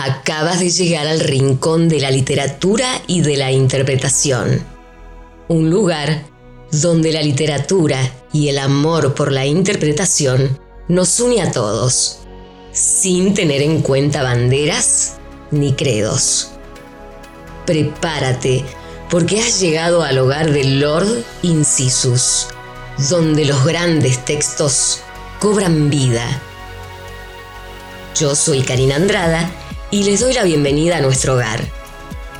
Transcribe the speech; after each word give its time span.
Acabas 0.00 0.60
de 0.60 0.70
llegar 0.70 1.08
al 1.08 1.18
rincón 1.18 1.88
de 1.88 1.98
la 1.98 2.12
literatura 2.12 3.02
y 3.08 3.22
de 3.22 3.36
la 3.36 3.50
interpretación. 3.50 4.64
Un 5.48 5.70
lugar 5.70 6.22
donde 6.70 7.10
la 7.10 7.20
literatura 7.20 7.98
y 8.32 8.46
el 8.46 8.60
amor 8.60 9.16
por 9.16 9.32
la 9.32 9.44
interpretación 9.44 10.56
nos 10.86 11.18
une 11.18 11.42
a 11.42 11.50
todos, 11.50 12.20
sin 12.70 13.34
tener 13.34 13.60
en 13.60 13.82
cuenta 13.82 14.22
banderas 14.22 15.14
ni 15.50 15.72
credos. 15.72 16.50
Prepárate, 17.66 18.64
porque 19.10 19.40
has 19.40 19.58
llegado 19.58 20.04
al 20.04 20.18
hogar 20.18 20.52
del 20.52 20.78
Lord 20.78 21.24
Incisus, 21.42 22.46
donde 23.10 23.44
los 23.46 23.64
grandes 23.64 24.24
textos 24.24 25.00
cobran 25.40 25.90
vida. 25.90 26.40
Yo 28.14 28.36
soy 28.36 28.62
Karina 28.62 28.94
Andrada 28.94 29.50
y 29.90 30.02
les 30.02 30.20
doy 30.20 30.34
la 30.34 30.44
bienvenida 30.44 30.98
a 30.98 31.00
nuestro 31.00 31.34
hogar. 31.34 31.60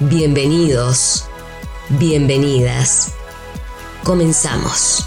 Bienvenidos, 0.01 1.25
bienvenidas. 1.89 3.12
Comenzamos. 4.05 5.05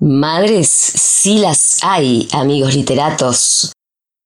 Madres 0.00 0.68
sí 0.68 1.38
las 1.38 1.78
hay, 1.82 2.28
amigos 2.32 2.74
literatos. 2.74 3.72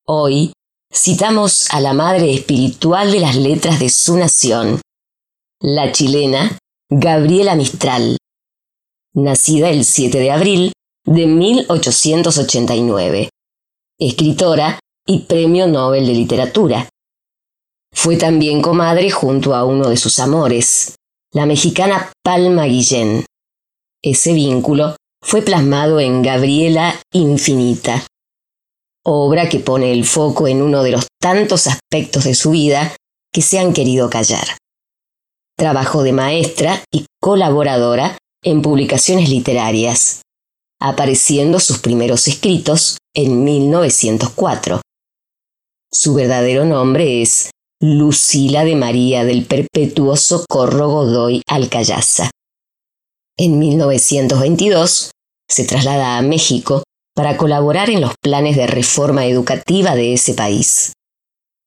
Hoy 0.04 0.52
citamos 0.92 1.70
a 1.70 1.80
la 1.80 1.94
madre 1.94 2.34
espiritual 2.34 3.10
de 3.10 3.20
las 3.20 3.36
letras 3.36 3.80
de 3.80 3.88
su 3.88 4.18
nación, 4.18 4.82
la 5.60 5.92
chilena 5.92 6.58
Gabriela 6.90 7.54
Mistral, 7.54 8.18
nacida 9.14 9.70
el 9.70 9.84
7 9.84 10.18
de 10.18 10.30
abril 10.30 10.72
de 11.06 11.26
1889, 11.26 13.30
escritora 13.98 14.78
y 15.06 15.20
Premio 15.20 15.66
Nobel 15.66 16.06
de 16.06 16.12
Literatura. 16.12 16.88
Fue 17.94 18.16
también 18.16 18.62
comadre 18.62 19.10
junto 19.10 19.54
a 19.54 19.64
uno 19.64 19.88
de 19.88 19.96
sus 19.96 20.18
amores, 20.18 20.96
la 21.32 21.46
mexicana 21.46 22.12
Palma 22.22 22.66
Guillén. 22.66 23.24
Ese 24.02 24.34
vínculo 24.34 24.96
fue 25.22 25.40
plasmado 25.42 26.00
en 26.00 26.22
Gabriela 26.22 27.00
Infinita, 27.12 28.04
obra 29.04 29.48
que 29.48 29.60
pone 29.60 29.92
el 29.92 30.04
foco 30.04 30.48
en 30.48 30.62
uno 30.62 30.82
de 30.82 30.92
los 30.92 31.06
tantos 31.20 31.66
aspectos 31.66 32.24
de 32.24 32.34
su 32.34 32.50
vida 32.50 32.94
que 33.32 33.42
se 33.42 33.58
han 33.58 33.72
querido 33.72 34.10
callar. 34.10 34.58
Trabajó 35.56 36.02
de 36.02 36.12
maestra 36.12 36.82
y 36.92 37.06
colaboradora 37.20 38.18
en 38.42 38.62
publicaciones 38.62 39.28
literarias, 39.28 40.22
apareciendo 40.80 41.60
sus 41.60 41.78
primeros 41.78 42.26
escritos 42.28 42.98
en 43.14 43.44
1904. 43.44 44.80
Su 45.90 46.14
verdadero 46.14 46.64
nombre 46.64 47.22
es 47.22 47.50
Lucila 47.80 48.64
de 48.64 48.76
María 48.76 49.24
del 49.24 49.44
Perpetuo 49.44 50.16
Socorro 50.16 50.88
Godoy 50.88 51.42
Alcayaza. 51.46 52.30
En 53.36 53.58
1922 53.58 55.10
se 55.48 55.64
traslada 55.64 56.16
a 56.16 56.22
México 56.22 56.82
para 57.14 57.36
colaborar 57.36 57.90
en 57.90 58.00
los 58.00 58.14
planes 58.20 58.56
de 58.56 58.66
reforma 58.66 59.26
educativa 59.26 59.94
de 59.94 60.14
ese 60.14 60.34
país. 60.34 60.94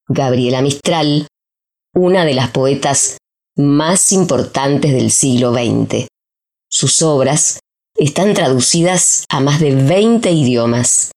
Gabriela 0.08 0.62
Mistral, 0.62 1.28
una 1.94 2.26
de 2.26 2.34
las 2.34 2.52
poetas 2.52 3.18
más 3.56 4.12
importantes 4.12 4.94
del 4.94 5.12
siglo 5.12 5.54
XX. 5.54 6.08
Sus 6.70 7.02
obras 7.02 7.60
están 7.98 8.34
traducidas 8.34 9.26
a 9.30 9.40
más 9.40 9.60
de 9.60 9.74
20 9.76 10.32
idiomas. 10.32 11.12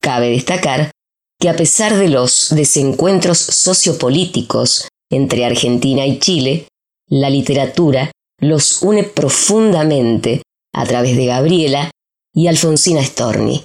Cabe 0.00 0.30
destacar 0.30 0.90
que 1.38 1.48
a 1.48 1.56
pesar 1.56 1.96
de 1.96 2.08
los 2.08 2.50
desencuentros 2.50 3.38
sociopolíticos 3.38 4.88
entre 5.10 5.44
Argentina 5.44 6.06
y 6.06 6.18
Chile, 6.18 6.68
la 7.08 7.28
literatura 7.30 8.10
los 8.38 8.82
une 8.82 9.04
profundamente 9.04 10.42
a 10.72 10.86
través 10.86 11.16
de 11.16 11.26
Gabriela 11.26 11.90
y 12.34 12.46
Alfonsina 12.46 13.04
Storni. 13.04 13.62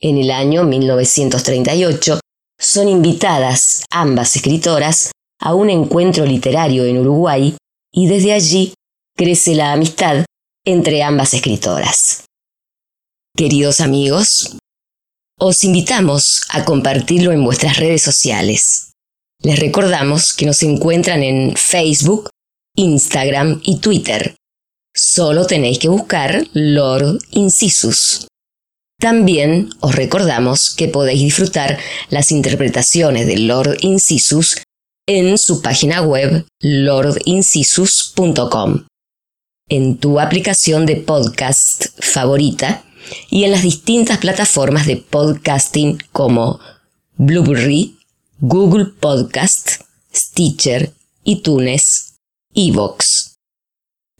En 0.00 0.18
el 0.18 0.30
año 0.30 0.64
1938 0.64 2.20
son 2.58 2.88
invitadas 2.88 3.84
ambas 3.90 4.36
escritoras 4.36 5.12
a 5.40 5.54
un 5.54 5.70
encuentro 5.70 6.24
literario 6.24 6.84
en 6.84 6.98
Uruguay 6.98 7.56
y 7.92 8.06
desde 8.08 8.32
allí 8.32 8.74
crece 9.16 9.54
la 9.54 9.72
amistad 9.72 10.24
entre 10.64 11.02
ambas 11.02 11.34
escritoras. 11.34 12.24
Queridos 13.36 13.80
amigos, 13.80 14.56
os 15.38 15.64
invitamos 15.64 16.42
a 16.48 16.64
compartirlo 16.64 17.32
en 17.32 17.44
vuestras 17.44 17.76
redes 17.76 18.02
sociales. 18.02 18.92
Les 19.42 19.58
recordamos 19.58 20.32
que 20.32 20.46
nos 20.46 20.62
encuentran 20.62 21.22
en 21.22 21.54
Facebook, 21.56 22.30
Instagram 22.74 23.60
y 23.62 23.80
Twitter. 23.80 24.34
Solo 24.98 25.46
tenéis 25.46 25.78
que 25.78 25.90
buscar 25.90 26.48
Lord 26.54 27.18
Incisus. 27.32 28.26
También 28.98 29.68
os 29.80 29.94
recordamos 29.94 30.74
que 30.74 30.88
podéis 30.88 31.20
disfrutar 31.20 31.78
las 32.08 32.32
interpretaciones 32.32 33.26
de 33.26 33.40
Lord 33.40 33.76
Incisus 33.82 34.62
en 35.06 35.36
su 35.36 35.60
página 35.60 36.00
web 36.00 36.46
lordincisus.com, 36.60 38.86
en 39.68 39.98
tu 39.98 40.18
aplicación 40.18 40.86
de 40.86 40.96
podcast 40.96 41.88
favorita 41.98 42.82
y 43.28 43.44
en 43.44 43.50
las 43.50 43.60
distintas 43.60 44.16
plataformas 44.16 44.86
de 44.86 44.96
podcasting 44.96 45.98
como 46.10 46.58
Blueberry, 47.16 47.98
Google 48.40 48.86
Podcast, 48.98 49.82
Stitcher, 50.14 50.94
iTunes 51.24 52.14
iVoox. 52.54 53.15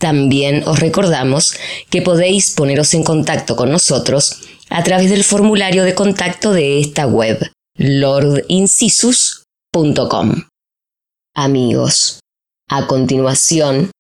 También 0.07 0.63
os 0.69 0.79
recordamos 0.79 1.57
que 1.91 2.01
podéis 2.01 2.53
poneros 2.53 2.95
en 2.95 3.03
contacto 3.03 3.57
con 3.57 3.73
nosotros 3.73 4.37
a 4.71 4.85
través 4.85 5.11
del 5.11 5.25
formulario 5.25 5.83
de 5.83 5.97
contacto 5.97 6.53
de 6.53 6.79
esta 6.79 7.09
web, 7.09 7.51
lordincisus.com. 7.75 10.45
Amigos, 11.35 12.21
a 12.71 12.87
continuación, 12.87 13.91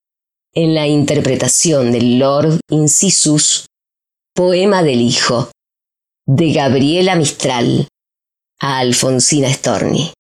en 0.54 0.76
la 0.76 0.86
interpretación 0.86 1.90
del 1.90 2.20
Lord 2.20 2.60
Incisus, 2.70 3.66
Poema 4.32 4.84
del 4.84 5.00
Hijo, 5.00 5.50
de 6.24 6.52
Gabriela 6.52 7.16
Mistral, 7.16 7.88
a 8.60 8.78
Alfonsina 8.78 9.52
Storni. 9.52 10.12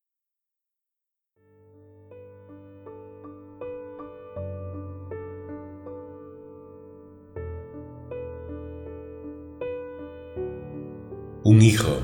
Un 11.48 11.62
hijo, 11.62 12.00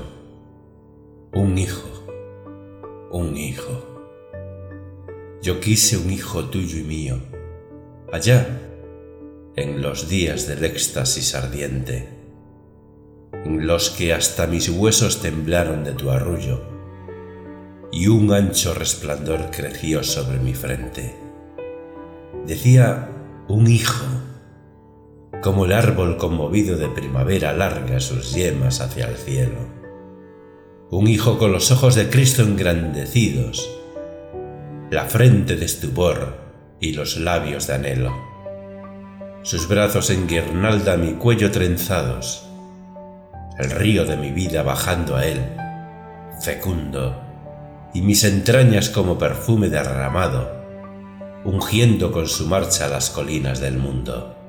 un 1.33 1.57
hijo, 1.57 2.07
un 3.11 3.35
hijo. 3.35 3.99
Yo 5.41 5.59
quise 5.59 5.97
un 5.97 6.09
hijo 6.11 6.45
tuyo 6.45 6.77
y 6.77 6.83
mío, 6.83 7.17
allá, 8.13 8.61
en 9.57 9.81
los 9.81 10.07
días 10.07 10.47
del 10.47 10.63
éxtasis 10.63 11.35
ardiente, 11.35 12.07
en 13.43 13.67
los 13.67 13.89
que 13.89 14.13
hasta 14.13 14.47
mis 14.47 14.69
huesos 14.69 15.21
temblaron 15.21 15.83
de 15.83 15.91
tu 15.91 16.09
arrullo, 16.09 16.61
y 17.91 18.07
un 18.07 18.31
ancho 18.31 18.73
resplandor 18.73 19.51
creció 19.51 20.05
sobre 20.05 20.39
mi 20.39 20.53
frente. 20.53 21.17
Decía 22.47 23.09
un 23.49 23.67
hijo, 23.67 24.05
como 25.43 25.65
el 25.65 25.73
árbol 25.73 26.15
conmovido 26.15 26.77
de 26.77 26.87
primavera 26.87 27.51
larga 27.51 27.99
sus 27.99 28.33
yemas 28.33 28.79
hacia 28.79 29.07
el 29.07 29.17
cielo. 29.17 29.59
Un 30.89 31.07
hijo 31.07 31.37
con 31.37 31.51
los 31.51 31.69
ojos 31.69 31.95
de 31.95 32.09
Cristo 32.09 32.43
engrandecidos, 32.43 33.69
la 34.89 35.03
frente 35.03 35.57
de 35.57 35.65
estupor 35.65 36.37
y 36.79 36.93
los 36.93 37.17
labios 37.17 37.67
de 37.67 37.73
anhelo. 37.73 38.13
Sus 39.41 39.67
brazos 39.67 40.09
en 40.11 40.27
guirnalda 40.27 40.95
mi 40.95 41.13
cuello 41.15 41.51
trenzados, 41.51 42.47
el 43.59 43.69
río 43.69 44.05
de 44.05 44.15
mi 44.15 44.31
vida 44.31 44.63
bajando 44.63 45.17
a 45.17 45.25
él, 45.25 45.41
fecundo, 46.41 47.21
y 47.93 48.01
mis 48.01 48.23
entrañas 48.23 48.89
como 48.89 49.17
perfume 49.17 49.67
derramado, 49.67 50.63
ungiendo 51.43 52.13
con 52.13 52.27
su 52.27 52.47
marcha 52.47 52.87
las 52.87 53.09
colinas 53.09 53.59
del 53.59 53.77
mundo. 53.77 54.42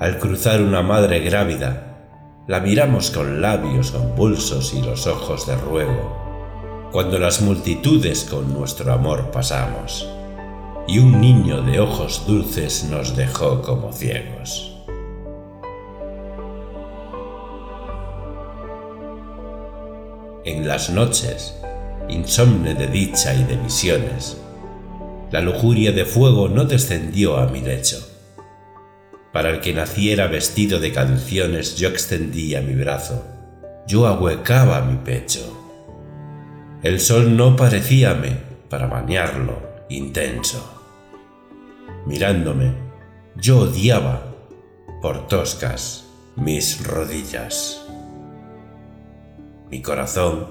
Al 0.00 0.18
cruzar 0.18 0.62
una 0.62 0.82
madre 0.82 1.18
grávida, 1.20 2.44
la 2.46 2.60
miramos 2.60 3.10
con 3.10 3.40
labios 3.40 3.90
convulsos 3.90 4.72
y 4.72 4.80
los 4.80 5.06
ojos 5.08 5.46
de 5.46 5.56
ruego, 5.56 6.88
cuando 6.92 7.18
las 7.18 7.42
multitudes 7.42 8.24
con 8.24 8.52
nuestro 8.52 8.92
amor 8.92 9.30
pasamos, 9.32 10.08
y 10.86 11.00
un 11.00 11.20
niño 11.20 11.62
de 11.62 11.80
ojos 11.80 12.24
dulces 12.26 12.84
nos 12.84 13.16
dejó 13.16 13.60
como 13.60 13.92
ciegos. 13.92 14.76
En 20.44 20.66
las 20.66 20.90
noches, 20.90 21.56
insomne 22.08 22.74
de 22.74 22.86
dicha 22.86 23.34
y 23.34 23.42
de 23.42 23.56
visiones, 23.56 24.40
la 25.32 25.40
lujuria 25.40 25.90
de 25.90 26.04
fuego 26.06 26.48
no 26.48 26.64
descendió 26.64 27.36
a 27.36 27.48
mi 27.48 27.60
lecho. 27.60 28.17
Para 29.38 29.50
el 29.50 29.60
que 29.60 29.72
naciera 29.72 30.26
vestido 30.26 30.80
de 30.80 30.92
canciones 30.92 31.76
yo 31.76 31.86
extendía 31.90 32.60
mi 32.60 32.74
brazo, 32.74 33.24
yo 33.86 34.08
ahuecaba 34.08 34.80
mi 34.80 34.96
pecho. 34.96 35.78
El 36.82 36.98
sol 36.98 37.36
no 37.36 37.54
parecíame 37.54 38.36
para 38.68 38.88
bañarlo 38.88 39.62
intenso. 39.90 40.82
Mirándome, 42.04 42.72
yo 43.36 43.60
odiaba 43.60 44.24
por 45.00 45.28
toscas 45.28 46.06
mis 46.34 46.84
rodillas. 46.84 47.86
Mi 49.70 49.80
corazón, 49.82 50.48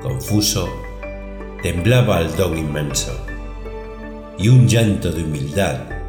confuso, 0.00 0.66
temblaba 1.62 2.16
al 2.16 2.34
don 2.38 2.56
inmenso, 2.56 3.12
y 4.38 4.48
un 4.48 4.66
llanto 4.66 5.12
de 5.12 5.24
humildad 5.24 5.99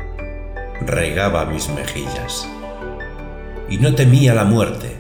regaba 0.86 1.46
mis 1.46 1.70
mejillas. 1.70 2.48
Y 3.70 3.78
no 3.78 3.96
temía 3.96 4.34
la 4.34 4.44
muerte, 4.44 4.98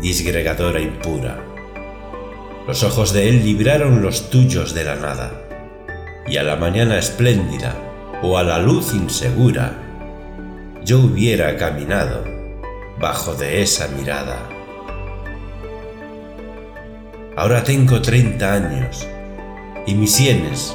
disgregadora 0.00 0.80
impura. 0.80 1.38
Los 2.66 2.82
ojos 2.82 3.12
de 3.12 3.28
él 3.28 3.44
libraron 3.44 4.02
los 4.02 4.30
tuyos 4.30 4.74
de 4.74 4.84
la 4.84 4.96
nada, 4.96 5.32
y 6.26 6.36
a 6.36 6.42
la 6.42 6.56
mañana 6.56 6.98
espléndida 6.98 7.74
o 8.22 8.36
a 8.36 8.42
la 8.42 8.58
luz 8.58 8.94
insegura, 8.94 9.72
yo 10.84 11.00
hubiera 11.00 11.56
caminado 11.56 12.24
bajo 12.98 13.34
de 13.34 13.62
esa 13.62 13.88
mirada. 13.88 14.48
Ahora 17.36 17.62
tengo 17.62 18.02
treinta 18.02 18.54
años 18.54 19.06
y 19.86 19.94
mis 19.94 20.12
sienes 20.12 20.74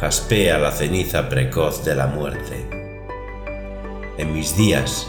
jaspea 0.00 0.58
la 0.58 0.72
ceniza 0.72 1.28
precoz 1.28 1.84
de 1.84 1.94
la 1.94 2.06
muerte. 2.06 2.73
En 4.16 4.32
mis 4.32 4.56
días, 4.56 5.08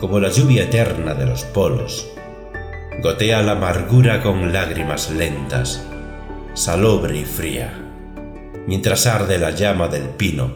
como 0.00 0.18
la 0.18 0.28
lluvia 0.28 0.64
eterna 0.64 1.14
de 1.14 1.24
los 1.24 1.44
polos, 1.44 2.10
gotea 3.00 3.42
la 3.42 3.52
amargura 3.52 4.22
con 4.24 4.52
lágrimas 4.52 5.10
lentas, 5.10 5.86
salobre 6.54 7.18
y 7.18 7.24
fría, 7.24 7.72
mientras 8.66 9.06
arde 9.06 9.38
la 9.38 9.52
llama 9.52 9.86
del 9.86 10.08
pino, 10.08 10.52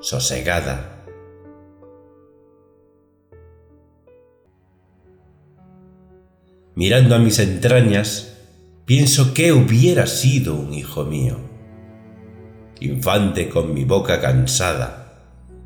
sosegada. 0.00 1.04
Mirando 6.74 7.14
a 7.14 7.18
mis 7.18 7.38
entrañas, 7.38 8.38
pienso 8.86 9.34
que 9.34 9.52
hubiera 9.52 10.06
sido 10.06 10.54
un 10.54 10.72
hijo 10.72 11.04
mío. 11.04 11.36
Infante 12.80 13.50
con 13.50 13.74
mi 13.74 13.84
boca 13.84 14.18
cansada, 14.22 15.01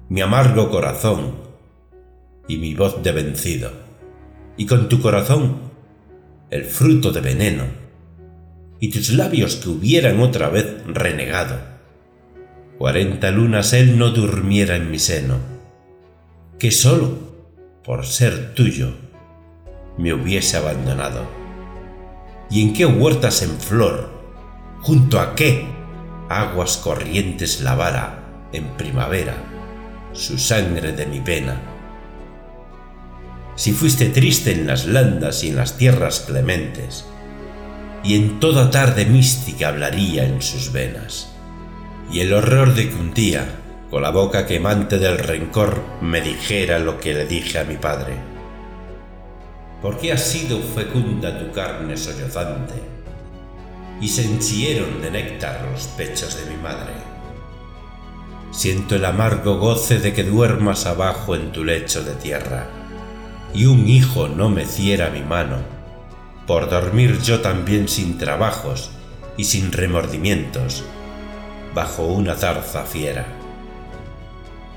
mi 0.08 0.20
amargo 0.20 0.70
corazón 0.70 1.34
y 2.46 2.58
mi 2.58 2.74
voz 2.74 3.02
de 3.02 3.10
vencido, 3.10 3.72
y 4.56 4.64
con 4.66 4.88
tu 4.88 5.00
corazón 5.00 5.62
el 6.48 6.64
fruto 6.64 7.10
de 7.10 7.20
veneno, 7.20 7.64
y 8.78 8.90
tus 8.90 9.10
labios 9.10 9.56
que 9.56 9.68
hubieran 9.68 10.20
otra 10.20 10.48
vez 10.48 10.76
renegado. 10.86 11.58
Cuarenta 12.78 13.32
lunas 13.32 13.72
él 13.72 13.98
no 13.98 14.10
durmiera 14.10 14.76
en 14.76 14.92
mi 14.92 15.00
seno, 15.00 15.38
que 16.56 16.70
sólo 16.70 17.18
por 17.82 18.06
ser 18.06 18.54
tuyo 18.54 18.92
me 19.98 20.14
hubiese 20.14 20.56
abandonado. 20.56 21.26
Y 22.48 22.62
en 22.62 22.74
qué 22.74 22.86
huertas 22.86 23.42
en 23.42 23.58
flor, 23.58 24.08
junto 24.82 25.18
a 25.18 25.34
qué 25.34 25.66
aguas 26.28 26.76
corrientes 26.76 27.60
lavara 27.60 28.48
en 28.52 28.68
primavera 28.76 29.55
su 30.16 30.38
sangre 30.38 30.92
de 30.92 31.06
mi 31.06 31.20
pena. 31.20 31.60
Si 33.54 33.72
fuiste 33.72 34.06
triste 34.06 34.52
en 34.52 34.66
las 34.66 34.86
landas 34.86 35.44
y 35.44 35.48
en 35.48 35.56
las 35.56 35.76
tierras 35.76 36.20
clementes, 36.26 37.06
y 38.04 38.16
en 38.16 38.38
toda 38.40 38.70
tarde 38.70 39.06
mística 39.06 39.68
hablaría 39.68 40.24
en 40.24 40.42
sus 40.42 40.72
venas, 40.72 41.32
y 42.10 42.20
el 42.20 42.32
horror 42.32 42.74
de 42.74 42.88
que 42.88 42.94
un 42.94 43.14
día, 43.14 43.46
con 43.90 44.02
la 44.02 44.10
boca 44.10 44.46
quemante 44.46 44.98
del 44.98 45.18
rencor, 45.18 45.82
me 46.00 46.20
dijera 46.20 46.78
lo 46.78 46.98
que 46.98 47.14
le 47.14 47.26
dije 47.26 47.58
a 47.58 47.64
mi 47.64 47.76
padre 47.76 48.36
¿Por 49.82 49.98
qué 49.98 50.12
ha 50.12 50.18
sido 50.18 50.58
fecunda 50.60 51.38
tu 51.38 51.52
carne 51.52 51.96
sollozante, 51.96 52.74
y 54.00 54.08
se 54.08 54.24
henchieron 54.24 55.00
de 55.02 55.10
néctar 55.10 55.68
los 55.70 55.86
pechos 55.88 56.36
de 56.36 56.50
mi 56.50 56.60
madre. 56.60 56.92
Siento 58.56 58.96
el 58.96 59.04
amargo 59.04 59.58
goce 59.58 59.98
de 59.98 60.14
que 60.14 60.24
duermas 60.24 60.86
abajo 60.86 61.36
en 61.36 61.52
tu 61.52 61.62
lecho 61.62 62.02
de 62.02 62.14
tierra, 62.14 62.66
y 63.52 63.66
un 63.66 63.86
hijo 63.86 64.28
no 64.28 64.48
meciera 64.48 65.10
mi 65.10 65.20
mano, 65.20 65.58
por 66.46 66.70
dormir 66.70 67.20
yo 67.20 67.42
también 67.42 67.86
sin 67.86 68.16
trabajos 68.16 68.92
y 69.36 69.44
sin 69.44 69.72
remordimientos, 69.72 70.84
bajo 71.74 72.06
una 72.06 72.34
zarza 72.34 72.84
fiera. 72.84 73.26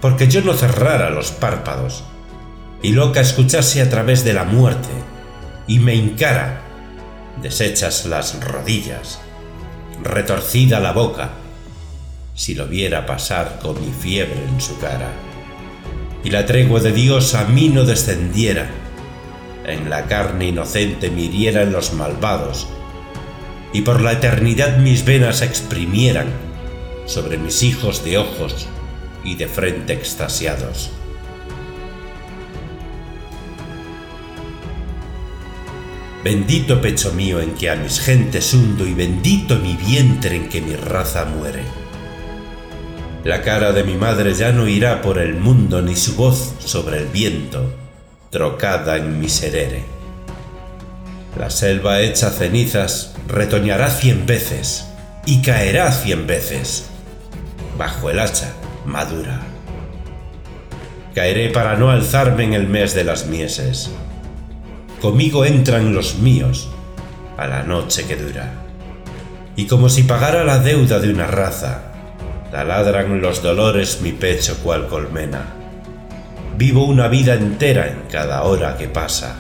Porque 0.02 0.28
yo 0.28 0.42
no 0.42 0.56
cerrara 0.56 1.10
los 1.10 1.32
párpados, 1.32 2.04
y 2.84 2.92
loca 2.92 3.22
escuchase 3.22 3.82
a 3.82 3.90
través 3.90 4.26
de 4.26 4.34
la 4.34 4.44
muerte, 4.44 4.90
y 5.68 5.80
me 5.80 5.94
encara, 5.94 6.64
deshechas 7.42 8.06
las 8.08 8.44
rodillas, 8.44 9.22
retorcida 10.04 10.82
la 10.82 10.92
boca, 10.92 11.30
si 12.40 12.56
lo 12.56 12.68
viera 12.68 13.06
pasar 13.06 13.60
con 13.62 13.82
mi 13.82 13.92
fiebre 13.92 14.42
en 14.48 14.62
su 14.62 14.80
cara, 14.80 15.12
y 16.24 16.30
la 16.30 16.46
tregua 16.46 16.80
de 16.80 16.94
Dios 16.94 17.36
a 17.36 17.44
mí 17.44 17.68
no 17.68 17.84
descendiera, 17.84 18.70
en 19.66 19.90
la 19.90 20.06
carne 20.06 20.48
inocente 20.48 21.12
me 21.12 21.24
hirieran 21.24 21.74
los 21.74 21.92
malvados, 21.92 22.70
y 23.74 23.82
por 23.82 24.00
la 24.00 24.14
eternidad 24.14 24.78
mis 24.78 25.04
venas 25.04 25.42
exprimieran 25.42 26.28
sobre 27.06 27.38
mis 27.38 27.62
hijos 27.62 28.06
de 28.06 28.18
ojos 28.18 28.68
y 29.26 29.36
de 29.36 29.50
frente 29.50 29.92
extasiados. 29.92 30.92
Bendito 36.24 36.80
pecho 36.80 37.12
mío 37.12 37.42
en 37.42 37.54
que 37.56 37.70
a 37.70 37.76
mis 37.76 38.00
gentes 38.00 38.54
hundo 38.54 38.88
y 38.88 38.94
bendito 38.94 39.58
mi 39.58 39.76
vientre 39.76 40.38
en 40.38 40.48
que 40.48 40.62
mi 40.62 40.78
raza 40.78 41.26
muere. 41.26 41.89
La 43.24 43.42
cara 43.42 43.72
de 43.72 43.84
mi 43.84 43.96
madre 43.96 44.34
ya 44.34 44.52
no 44.52 44.68
irá 44.68 45.02
por 45.02 45.20
el 45.20 45.36
mundo 45.36 45.82
ni 45.82 45.96
su 45.96 46.16
voz 46.16 46.54
sobre 46.60 47.00
el 47.00 47.08
viento, 47.08 47.74
trocada 48.30 48.98
en 48.98 49.20
miserere. 49.20 49.84
La 51.38 51.50
selva 51.50 52.02
hecha 52.02 52.30
cenizas 52.32 53.16
retoñará 53.28 53.90
cien 53.90 54.26
veces 54.26 54.86
y 55.26 55.42
caerá 55.42 55.92
cien 55.92 56.28
veces 56.28 56.90
bajo 57.78 58.10
el 58.10 58.20
hacha 58.20 58.54
madura. 58.86 59.42
Caeré 61.14 61.50
para 61.50 61.76
no 61.76 61.92
alzarme 61.92 62.44
en 62.46 62.54
el 62.54 62.68
mes 62.68 62.94
de 62.94 63.04
las 63.04 63.26
mieses 63.26 63.92
conmigo 65.00 65.46
entran 65.46 65.94
los 65.94 66.16
míos 66.16 66.70
a 67.38 67.48
la 67.48 67.64
noche 67.64 68.06
que 68.06 68.16
dura. 68.16 68.52
Y 69.56 69.66
como 69.66 69.90
si 69.90 70.04
pagara 70.04 70.44
la 70.44 70.60
deuda 70.60 71.00
de 71.00 71.10
una 71.10 71.28
raza, 71.28 71.89
taladran 72.52 73.22
los 73.22 73.42
dolores 73.42 74.02
mi 74.02 74.12
pecho 74.12 74.58
cual 74.64 74.88
colmena. 74.88 75.54
Vivo 76.58 76.86
una 76.86 77.08
vida 77.08 77.36
entera 77.36 77.88
en 77.88 78.04
cada 78.12 78.44
hora 78.44 78.78
que 78.78 78.88
pasa, 78.88 79.38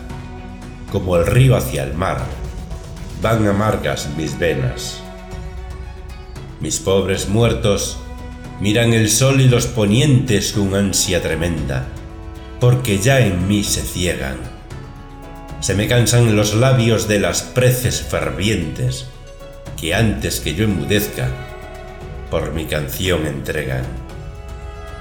como 0.92 1.18
el 1.18 1.26
río 1.26 1.56
hacia 1.56 1.84
el 1.84 1.94
mar, 1.94 2.20
van 3.22 3.48
amargas 3.48 4.10
mis 4.16 4.38
venas. 4.38 5.02
Mis 6.60 6.80
pobres 6.80 7.30
muertos 7.30 7.98
miran 8.60 8.94
el 8.94 9.10
sol 9.10 9.42
y 9.42 9.50
los 9.50 9.68
ponientes 9.68 10.54
con 10.54 10.76
ansia 10.76 11.22
tremenda, 11.22 11.86
porque 12.60 13.00
ya 13.00 13.20
en 13.20 13.48
mí 13.48 13.64
se 13.64 13.82
ciegan 13.82 14.60
se 15.60 15.76
me 15.76 15.88
cansan 15.88 16.36
los 16.38 16.54
labios 16.54 17.08
de 17.08 17.20
las 17.20 17.42
preces 17.42 18.02
fervientes 18.02 19.08
que 19.80 19.94
antes 19.94 20.40
que 20.40 20.56
yo 20.56 20.64
enmudezca, 20.64 21.30
por 22.30 22.54
mi 22.54 22.66
canción 22.66 23.26
entregan. 23.26 23.84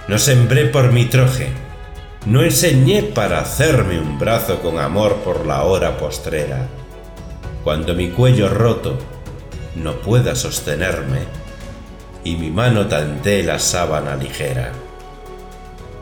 No 0.09 0.19
sembré 0.19 0.67
por 0.67 0.93
mi 0.93 1.05
troje, 1.05 1.49
no 2.27 2.43
enseñé 2.43 3.03
para 3.03 3.41
hacerme 3.41 4.01
un 4.01 4.19
brazo 4.19 4.61
con 4.61 4.79
amor 4.79 5.17
por 5.17 5.47
la 5.47 5.65
hora 5.65 5.97
postrera. 5.99 6.67
Cuando 7.65 7.95
mi 7.95 8.09
cuello 8.11 8.49
roto 8.49 8.99
no 9.77 10.01
pueda 10.01 10.35
sostenerme 10.35 11.21
y 12.25 12.37
mi 12.37 12.51
mano 12.51 12.87
tante 12.87 13.43
la 13.43 13.59
sábana 13.59 14.17
ligera. 14.17 14.73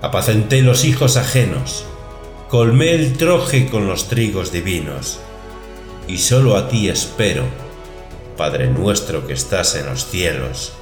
Apacenté 0.02 0.62
los 0.62 0.84
hijos 0.84 1.16
ajenos, 1.16 1.84
colmé 2.48 2.94
el 2.94 3.16
troje 3.16 3.66
con 3.68 3.86
los 3.86 4.08
trigos 4.08 4.52
divinos, 4.52 5.18
y 6.08 6.18
solo 6.18 6.56
a 6.56 6.68
ti 6.68 6.88
espero, 6.88 7.44
Padre 8.36 8.68
nuestro 8.68 9.26
que 9.26 9.32
estás 9.32 9.74
en 9.76 9.86
los 9.86 10.06
cielos, 10.06 10.72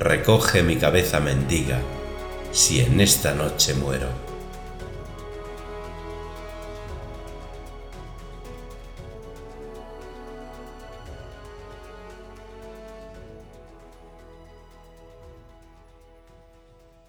recoge 0.00 0.62
mi 0.62 0.76
cabeza 0.76 1.20
mendiga, 1.20 1.78
si 2.52 2.80
en 2.80 3.02
esta 3.02 3.34
noche 3.34 3.74
muero. 3.74 4.29